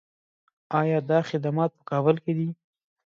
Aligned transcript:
آیا 0.79 0.99
دا 1.09 1.19
خدمات 1.29 1.71
په 1.77 1.83
کابل 1.91 2.15
کې 2.23 2.33
دي؟ 2.37 2.49